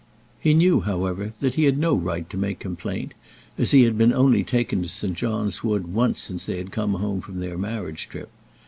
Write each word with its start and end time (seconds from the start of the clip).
He 0.39 0.55
knew, 0.55 0.79
however, 0.79 1.31
that 1.41 1.53
he 1.53 1.65
had 1.65 1.77
no 1.77 1.93
right 1.95 2.27
to 2.31 2.35
make 2.35 2.57
complaint, 2.57 3.13
as 3.55 3.69
he 3.69 3.83
had 3.83 3.99
been 3.99 4.11
only 4.11 4.43
taken 4.43 4.81
to 4.81 4.89
St. 4.89 5.15
John's 5.15 5.63
Wood 5.63 5.93
once 5.93 6.19
since 6.19 6.47
they 6.47 6.57
had 6.57 6.71
come 6.71 6.95
home 6.95 7.21
from 7.21 7.39
their 7.39 7.55
marriage 7.55 8.09
trip. 8.09 8.31